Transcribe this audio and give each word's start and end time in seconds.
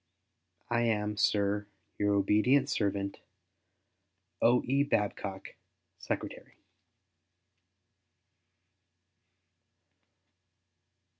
I 0.67 0.81
am, 0.81 1.15
sir, 1.15 1.67
your 1.99 2.15
obedient 2.15 2.69
servant, 2.71 3.19
O.E. 4.41 4.83
BABCOCK, 4.85 5.53
Secretary. 5.99 6.57